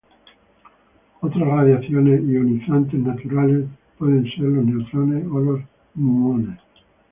Otras 1.21 1.47
radiaciones 1.47 2.21
ionizantes 2.23 2.99
naturales 2.99 3.67
pueden 3.99 4.23
ser 4.31 4.45
los 4.45 4.65
neutrones 4.65 5.25
o 5.31 5.39
los 5.39 5.61
muones. 5.93 6.57